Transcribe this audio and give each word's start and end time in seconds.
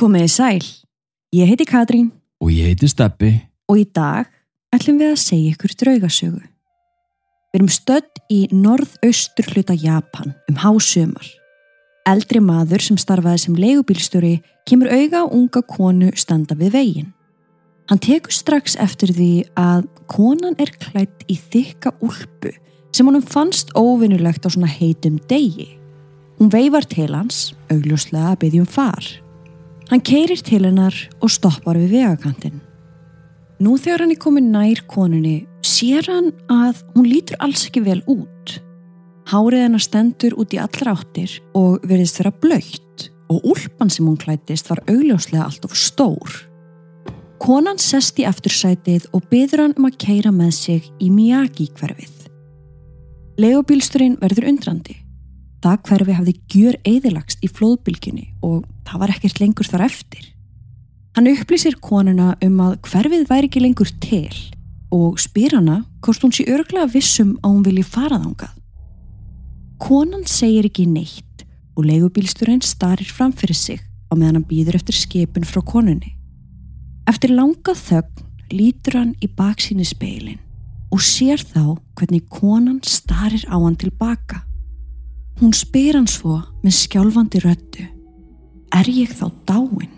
Komiði 0.00 0.30
sæl, 0.32 0.62
ég 1.36 1.50
heiti 1.50 1.66
Katrín 1.68 2.06
Og 2.40 2.48
ég 2.48 2.70
heiti 2.70 2.88
Steppi. 2.88 3.34
og 3.68 3.76
í 3.76 3.84
dag 3.84 4.30
ætlum 4.72 4.96
við 4.96 5.10
að 5.12 5.20
segja 5.20 5.50
ykkur 5.52 5.74
draugasögu. 5.76 6.40
Við 6.40 7.58
erum 7.58 7.68
stödd 7.68 8.22
í 8.32 8.38
norðaustur 8.48 9.50
hluta 9.52 9.76
Japan 9.76 10.32
um 10.48 10.56
hásumar. 10.56 11.28
Eldri 12.08 12.40
maður 12.40 12.80
sem 12.80 12.96
starfaði 12.96 13.44
sem 13.44 13.60
leigubílstjóri 13.60 14.40
kemur 14.64 14.88
auga 14.88 15.20
á 15.20 15.26
unga 15.28 15.60
konu 15.68 16.10
standa 16.16 16.56
við 16.56 16.72
veginn. 16.80 17.12
Hann 17.92 18.00
tekur 18.00 18.32
strax 18.32 18.80
eftir 18.80 19.12
því 19.12 19.32
að 19.52 19.84
konan 20.08 20.56
er 20.56 20.72
klætt 20.80 21.28
í 21.28 21.36
þykka 21.36 21.98
úlpu 22.00 22.56
sem 22.96 23.04
honum 23.04 23.20
fannst 23.20 23.76
óvinnulegt 23.76 24.46
á 24.46 24.48
svona 24.48 24.72
heitum 24.80 25.20
degi. 25.28 25.76
Hún 26.40 26.48
veifar 26.48 26.88
til 26.88 27.12
hans, 27.12 27.52
augljóslega 27.68 28.32
að 28.32 28.46
byggja 28.46 28.64
um 28.64 28.76
far. 28.80 29.04
Hann 29.90 30.02
keirir 30.06 30.38
til 30.46 30.62
hennar 30.62 30.94
og 31.18 31.32
stoppar 31.34 31.74
við 31.74 31.96
vegakantinn. 31.96 32.60
Nú 33.58 33.74
þegar 33.74 34.04
hann 34.04 34.12
er 34.14 34.20
komin 34.22 34.52
nær 34.54 34.84
konunni 34.88 35.48
sér 35.66 36.06
hann 36.06 36.30
að 36.46 36.84
hún 36.94 37.08
lítur 37.10 37.40
alls 37.42 37.66
ekki 37.66 37.82
vel 37.82 37.98
út. 38.06 38.60
Hárið 39.30 39.64
hennar 39.66 39.82
stendur 39.82 40.36
út 40.38 40.54
í 40.54 40.60
allra 40.62 40.94
áttir 40.94 41.34
og 41.58 41.82
verðist 41.82 42.22
vera 42.22 42.30
blöytt 42.30 43.10
og 43.30 43.42
úlpan 43.50 43.90
sem 43.90 44.06
hún 44.06 44.18
klættist 44.18 44.70
var 44.70 44.80
augljóslega 44.86 45.48
allt 45.48 45.66
of 45.66 45.74
stór. 45.74 46.38
Konan 47.42 47.82
sest 47.82 48.18
í 48.22 48.26
eftirsætið 48.30 49.10
og 49.16 49.26
byður 49.30 49.66
hann 49.66 49.78
um 49.78 49.90
að 49.90 50.00
keira 50.06 50.30
með 50.30 50.54
sig 50.54 50.90
í 51.02 51.10
Miyagi 51.10 51.66
hverfið. 51.74 52.26
Leigubílsturinn 53.42 54.18
verður 54.22 54.52
undrandi. 54.52 55.00
Það 55.64 55.80
hverfi 55.88 56.16
hafði 56.16 56.34
gjör 56.52 56.76
eðilagst 56.88 57.42
í 57.44 57.48
flóðbylginni 57.50 58.28
og 58.46 58.62
það 58.90 59.02
var 59.02 59.14
ekkert 59.14 59.40
lengur 59.40 59.68
þar 59.70 59.86
eftir. 59.86 60.24
Hann 61.16 61.30
upplýsir 61.30 61.76
konuna 61.82 62.34
um 62.44 62.60
að 62.62 62.78
hverfið 62.86 63.26
væri 63.30 63.50
ekki 63.50 63.62
lengur 63.64 63.90
til 64.02 64.30
og 64.94 65.18
spyr 65.22 65.56
hana 65.58 65.80
hvort 66.02 66.22
hún 66.24 66.34
sé 66.34 66.46
örglega 66.50 66.90
vissum 66.90 67.36
að 67.42 67.54
hún 67.54 67.66
vilji 67.66 67.86
fara 67.86 68.18
þangað. 68.18 68.56
Konan 69.80 70.26
segir 70.28 70.66
ekki 70.68 70.86
neitt 70.90 71.44
og 71.78 71.86
leigubílsturinn 71.88 72.62
starir 72.66 73.10
fram 73.10 73.32
fyrir 73.32 73.56
sig 73.56 73.80
á 74.10 74.12
meðan 74.14 74.40
hann 74.40 74.48
býður 74.50 74.78
eftir 74.80 74.98
skipun 74.98 75.46
frá 75.46 75.62
konunni. 75.64 76.14
Eftir 77.10 77.32
langa 77.34 77.74
þögn 77.74 78.26
lítur 78.54 78.98
hann 78.98 79.14
í 79.22 79.30
baksíni 79.30 79.86
speilin 79.86 80.40
og 80.90 81.02
sér 81.06 81.42
þá 81.42 81.78
hvernig 81.98 82.26
konan 82.30 82.80
starir 82.86 83.46
á 83.46 83.56
hann 83.56 83.78
tilbaka. 83.78 84.42
Hún 85.40 85.54
spyr 85.56 85.96
hann 85.96 86.10
svo 86.10 86.40
með 86.64 86.76
skjálfandi 86.82 87.42
röttu. 87.46 87.86
Er 88.70 88.86
ég 88.86 89.10
þá 89.10 89.26
dáin? 89.48 89.90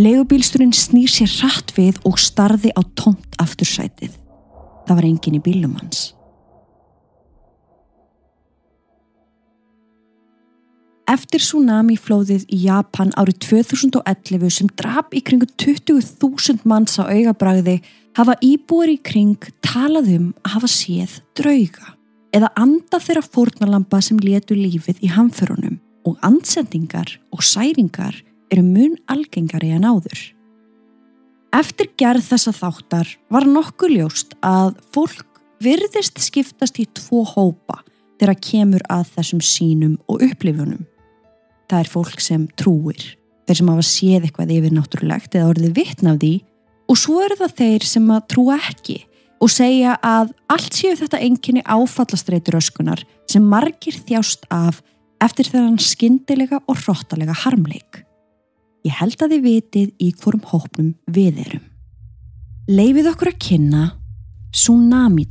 Legubílsturinn 0.00 0.72
snýr 0.72 1.10
sér 1.12 1.28
hratt 1.40 1.74
við 1.76 1.98
og 2.08 2.16
starði 2.20 2.72
á 2.72 2.80
tómt 2.96 3.36
aftursætið. 3.42 4.14
Það 4.88 4.96
var 4.96 5.06
engin 5.08 5.36
í 5.36 5.42
bílum 5.44 5.76
hans. 5.76 6.14
Eftir 11.10 11.42
tsunami 11.42 11.96
flóðið 11.98 12.46
í 12.54 12.62
Japan 12.68 13.10
árið 13.18 13.40
2011 13.50 14.52
sem 14.54 14.70
drap 14.78 15.12
í 15.12 15.20
kringu 15.26 15.48
20.000 15.58 16.62
manns 16.70 16.96
á 17.02 17.04
augabræði 17.10 17.80
hafa 18.16 18.36
íbúar 18.46 18.92
í 18.92 18.96
kring 19.02 19.50
talað 19.64 20.12
um 20.14 20.28
að 20.44 20.54
hafa 20.54 20.70
séð 20.70 21.18
drauga 21.36 21.96
eða 22.36 22.52
anda 22.54 23.02
þeirra 23.02 23.26
fórnalampa 23.26 23.98
sem 24.06 24.22
letu 24.22 24.54
lífið 24.54 25.02
í 25.02 25.10
hamförunum 25.10 25.80
og 26.10 26.18
ansendingar 26.26 27.16
og 27.30 27.44
særingar 27.46 28.18
eru 28.50 28.66
mun 28.66 28.96
algengari 29.10 29.70
en 29.76 29.86
áður. 29.86 30.20
Eftir 31.54 31.90
gerð 31.98 32.26
þessa 32.30 32.52
þáttar 32.54 33.08
var 33.30 33.46
nokkuð 33.46 33.96
ljóst 33.96 34.36
að 34.46 34.76
fólk 34.94 35.26
virðist 35.62 36.20
skiptast 36.22 36.78
í 36.80 36.86
tvo 36.94 37.24
hópa 37.26 37.80
þegar 38.20 38.38
kemur 38.42 38.84
að 38.92 39.08
þessum 39.16 39.42
sínum 39.44 39.96
og 40.10 40.22
upplifunum. 40.26 40.84
Það 41.70 41.82
er 41.82 41.90
fólk 41.90 42.22
sem 42.22 42.46
trúir, 42.58 43.02
þeir 43.46 43.60
sem 43.60 43.70
hafa 43.72 43.86
séð 43.86 44.26
eitthvað 44.26 44.54
yfir 44.56 44.74
náttúrulegt 44.76 45.36
eða 45.36 45.52
orðið 45.54 45.76
vittn 45.78 46.10
af 46.10 46.20
því 46.22 46.34
og 46.90 46.98
svo 46.98 47.20
eru 47.22 47.38
það 47.38 47.56
þeir 47.60 47.86
sem 47.86 48.10
að 48.10 48.26
trúa 48.34 48.58
ekki 48.58 48.98
og 49.40 49.52
segja 49.52 49.96
að 50.04 50.34
allt 50.52 50.76
séu 50.76 50.96
þetta 50.98 51.22
enginni 51.24 51.62
áfallastreitur 51.64 52.58
öskunar 52.58 53.02
sem 53.30 53.44
margir 53.46 53.96
þjást 54.06 54.46
af 54.52 54.82
eftir 55.20 55.48
þegar 55.50 55.66
hann 55.68 55.82
skyndilega 55.82 56.60
og 56.66 56.78
hróttalega 56.80 57.36
harmleik. 57.44 58.02
Ég 58.86 58.96
held 58.96 59.20
að 59.20 59.34
þið 59.34 59.42
vitið 59.44 59.90
í 60.00 60.12
hvorm 60.20 60.44
hópnum 60.48 60.94
við 61.12 61.42
erum. 61.44 61.66
Leifið 62.70 63.10
okkur 63.12 63.32
að 63.32 63.40
kynna 63.44 63.84
Tsunami 64.50 65.26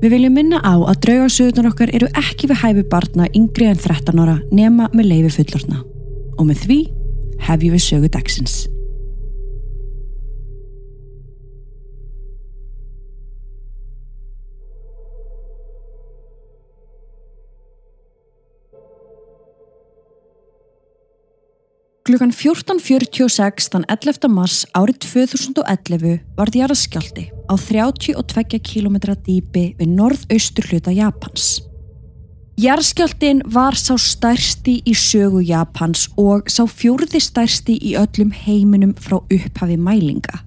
Við 0.00 0.14
viljum 0.14 0.32
minna 0.32 0.62
á 0.64 0.80
að 0.80 1.02
draugasöðunar 1.04 1.66
okkar 1.74 1.90
eru 1.92 2.06
ekki 2.16 2.48
við 2.48 2.62
hæfi 2.62 2.84
barna 2.88 3.26
yngri 3.36 3.66
en 3.68 3.76
13 3.76 4.22
ára 4.22 4.38
nema 4.48 4.88
með 4.96 5.10
leifi 5.10 5.32
fullorna. 5.34 5.82
Og 6.40 6.46
með 6.48 6.62
því 6.64 6.78
hefjum 7.44 7.74
við 7.76 7.84
sögu 7.84 8.08
dagsins. 8.14 8.62
Klukkan 22.10 22.32
14.46 22.34 23.68
þann 23.70 23.84
11. 23.86 24.24
mars 24.34 24.64
árið 24.74 24.96
2011 25.04 26.16
var 26.34 26.50
skjálti 26.74 27.28
á 27.46 27.54
32 27.54 28.58
km 28.66 28.96
dýpi 29.14 29.62
við 29.78 29.92
norðaustur 29.94 30.66
hluta 30.72 30.90
Japans. 30.90 31.60
Jarskjaldin 32.58 33.44
var 33.46 33.78
sá 33.78 33.94
stærsti 33.94 34.80
í 34.82 34.96
sögu 34.98 35.44
Japans 35.46 36.08
og 36.18 36.50
sá 36.50 36.66
fjórði 36.66 37.22
stærsti 37.22 37.78
í 37.78 37.94
öllum 37.94 38.34
heiminum 38.34 38.96
frá 38.98 39.20
upphafi 39.20 39.78
mælinga. 39.78 40.42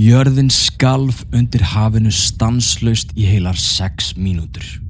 Jörðin 0.00 0.48
skalf 0.48 1.26
undir 1.28 1.76
hafinu 1.76 2.08
stanslaust 2.08 3.12
í 3.12 3.28
heilar 3.28 3.60
6 3.60 4.14
mínútur. 4.16 4.85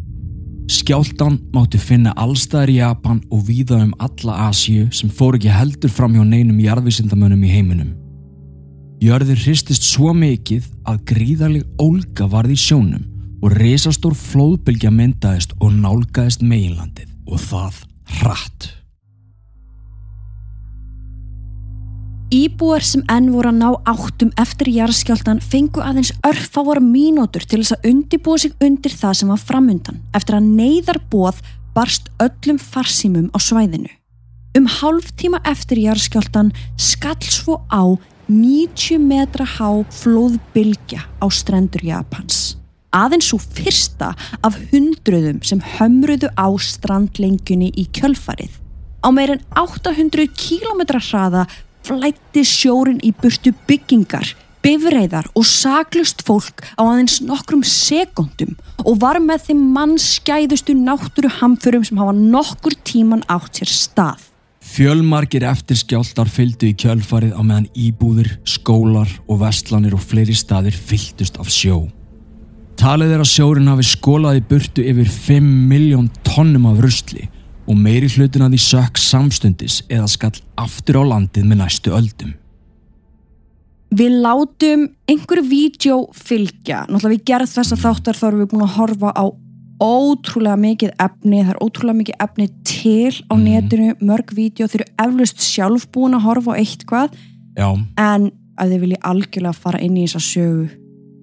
Skjáltan 0.67 1.37
mátti 1.55 1.79
finna 1.79 2.11
allstæðar 2.19 2.71
í 2.73 2.81
Japan 2.81 3.21
og 3.31 3.45
víða 3.47 3.79
um 3.85 3.93
alla 4.03 4.49
Asíu 4.49 4.89
sem 4.91 5.11
fór 5.11 5.37
ekki 5.39 5.53
heldur 5.55 5.93
fram 5.95 6.17
hjá 6.17 6.25
neinum 6.27 6.59
jarðvísindamönnum 6.59 7.45
í 7.47 7.53
heiminum. 7.53 7.93
Jörðin 8.99 9.39
hristist 9.39 9.87
svo 9.87 10.11
mikið 10.17 10.67
að 10.91 11.05
gríðarleg 11.13 11.83
ólga 11.83 12.27
varði 12.33 12.57
í 12.57 12.63
sjónum 12.65 13.05
og 13.45 13.55
risastór 13.61 14.17
flóðbylgja 14.19 14.91
myndaðist 14.91 15.55
og 15.61 15.77
nálgaðist 15.77 16.43
meginlandið 16.43 17.13
og 17.31 17.43
það 17.47 17.83
hratt. 18.19 18.71
Íbúar 22.35 22.83
sem 22.83 23.05
enn 23.07 23.29
voru 23.31 23.53
að 23.53 23.59
ná 23.61 23.69
áttum 23.87 24.33
eftir 24.43 24.73
jarðskjáltan 24.75 25.39
fengu 25.39 25.79
aðeins 25.79 26.11
örfára 26.27 26.81
mínútur 26.83 27.45
til 27.47 27.61
þess 27.61 27.77
að 27.77 27.85
undibúa 27.93 28.41
sig 28.43 28.55
undir 28.67 28.95
það 28.99 29.13
sem 29.21 29.29
var 29.31 29.39
framundan 29.39 30.01
eftir 30.11 30.35
að 30.35 30.49
neyðarbóð 30.59 31.39
barst 31.77 32.11
öllum 32.19 32.59
farsímum 32.59 33.29
á 33.31 33.39
svæðinu. 33.39 33.93
Um 34.59 34.67
hálf 34.67 35.13
tíma 35.15 35.39
eftir 35.47 35.79
jarðskjáltan 35.85 36.51
skall 36.75 37.31
svo 37.31 37.61
á 37.71 37.95
90 38.27 38.99
metra 39.07 39.47
há 39.47 39.87
flóðbylgja 39.95 41.05
á 41.23 41.27
strendur 41.31 41.85
Japans. 41.87 42.57
Aðeins 42.91 43.29
svo 43.31 43.39
fyrsta 43.39 44.17
af 44.43 44.59
hundruðum 44.73 45.39
sem 45.47 45.63
hömruðu 45.77 46.33
á 46.35 46.51
strandlengjunni 46.59 47.71
í 47.71 47.87
kjölfarið. 47.95 48.51
Á 49.07 49.15
meirinn 49.15 49.47
800 49.55 50.27
km 50.35 50.83
hraða 50.91 51.45
flætti 51.87 52.43
sjórin 52.47 52.99
í 53.07 53.13
burtu 53.15 53.53
byggingar, 53.69 54.33
bifreiðar 54.65 55.29
og 55.39 55.47
saklust 55.47 56.25
fólk 56.27 56.65
á 56.75 56.83
aðeins 56.83 57.21
nokkrum 57.23 57.63
sekundum 57.67 58.57
og 58.83 58.99
var 59.03 59.21
með 59.23 59.51
þeim 59.51 59.67
mannskæðustu 59.77 60.75
náttúru 60.79 61.31
hamförum 61.39 61.85
sem 61.87 62.01
hafa 62.01 62.15
nokkur 62.17 62.75
tíman 62.87 63.23
átt 63.31 63.61
sér 63.61 63.71
stað. 63.71 64.25
Fjölmargir 64.67 65.47
eftirskjáltar 65.47 66.27
fylgdu 66.27 66.73
í 66.73 66.75
kjölfarið 66.75 67.37
á 67.39 67.43
meðan 67.47 67.69
íbúðir, 67.79 68.33
skólar 68.43 69.13
og 69.31 69.45
vestlanir 69.45 69.95
og 69.95 70.03
fleiri 70.03 70.35
staðir 70.35 70.75
fylltust 70.75 71.39
af 71.39 71.53
sjó. 71.55 71.85
Talið 72.77 73.15
er 73.15 73.23
að 73.23 73.31
sjórin 73.31 73.71
hafi 73.71 73.87
skólaði 73.87 74.43
burtu 74.51 74.83
yfir 74.85 75.09
5 75.09 75.47
miljón 75.71 76.11
tonnum 76.27 76.67
af 76.73 76.83
rusli 76.83 77.31
og 77.67 77.77
meiri 77.77 78.09
hlutin 78.09 78.43
að 78.47 78.57
því 78.57 78.61
sökk 78.65 78.99
samstundis 79.03 79.83
eða 79.89 80.09
skall 80.11 80.35
aftur 80.57 81.01
á 81.01 81.03
landið 81.13 81.45
með 81.51 81.63
næstu 81.63 81.95
öldum. 81.97 82.35
Við 83.97 84.17
látum 84.23 84.89
einhverju 85.09 85.45
vídeo 85.49 85.99
fylgja. 86.13 86.85
Náttúrulega 86.91 87.15
við 87.15 87.27
gerð 87.31 87.53
þessa 87.55 87.77
þáttar 87.81 88.19
þá 88.19 88.25
erum 88.29 88.41
við 88.43 88.51
búin 88.53 88.65
að 88.67 88.75
horfa 88.77 89.13
á 89.15 89.25
ótrúlega 89.77 90.57
mikið 90.57 90.93
efni, 91.05 91.43
það 91.45 91.53
er 91.53 91.61
ótrúlega 91.61 92.01
mikið 92.01 92.21
efni 92.25 92.47
til 92.65 93.13
á 93.29 93.35
Mhm. 93.37 93.45
netinu, 93.45 93.95
mörg 94.01 94.33
vídeo, 94.33 94.67
þeir 94.67 94.81
eru 94.81 94.93
eflust 95.05 95.39
sjálf 95.41 95.87
búin 95.93 96.15
að 96.17 96.25
horfa 96.25 96.57
á 96.57 96.61
eitthvað 96.61 97.11
Já, 97.57 97.69
en 97.99 98.31
að 98.59 98.71
þið 98.73 98.81
vilji 98.81 98.99
algjörlega 99.05 99.55
fara 99.55 99.79
inn 99.81 99.97
í 99.97 100.05
þessa 100.07 100.21
sögu 100.21 100.71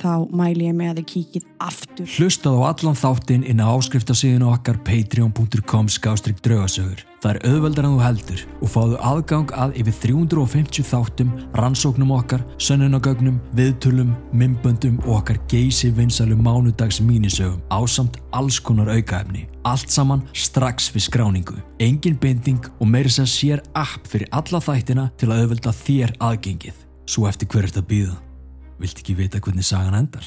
þá 0.04 0.36
mæli 0.36 0.68
ég 0.68 0.76
með 0.78 0.92
að 0.92 1.00
þið 1.00 1.08
kíkið 1.14 1.48
aftur. 1.64 2.12
Hlustað 2.18 2.60
á 2.60 2.62
allan 2.70 3.00
þáttinn 3.00 3.48
inn 3.48 3.64
á 3.64 3.68
áskriftasíðinu 3.72 4.52
okkar 4.52 4.80
patreon.com 4.84 5.90
skástrík 5.92 6.42
draugasögur. 6.44 7.04
Það 7.24 7.38
er 7.38 7.54
auðveldar 7.54 7.86
en 7.88 7.94
þú 7.94 8.02
heldur 8.04 8.42
og 8.60 8.72
fáðu 8.74 8.98
aðgang 9.10 9.54
að 9.56 9.78
yfir 9.80 9.96
350 10.04 10.88
þáttum, 10.90 11.30
rannsóknum 11.56 12.12
okkar, 12.18 12.44
sönnunagögnum, 12.60 13.38
viðtölum, 13.56 14.12
mymböndum 14.36 14.98
og 15.06 15.22
okkar 15.22 15.40
geysi 15.52 15.94
vinsalu 15.96 16.36
mánudags 16.36 17.00
mínisögum 17.00 17.64
ásamt 17.72 18.20
alls 18.36 18.60
konar 18.60 18.92
aukaefni. 18.92 19.48
Allt 19.64 19.88
saman 19.88 20.26
strax 20.36 20.90
við 20.92 21.08
skráningu. 21.08 21.56
Engin 21.80 22.20
binding 22.20 22.68
og 22.76 22.92
meiri 22.92 23.14
sem 23.14 23.30
sér 23.30 23.64
app 23.72 24.04
fyrir 24.12 24.28
alla 24.36 24.60
þættina 24.60 25.08
til 25.16 25.32
að 25.32 25.46
auðvelda 25.46 25.76
þér 25.80 26.16
aðgengið. 26.20 26.86
Svo 27.08 27.30
eftir 27.32 27.48
hver 27.48 27.64
er 27.64 27.72
þetta 27.72 27.88
býða? 27.88 28.20
Vilt 28.82 29.00
ekki 29.00 29.16
vita 29.18 29.40
hvernig 29.40 29.66
sagan 29.66 29.98
endar? 29.98 30.26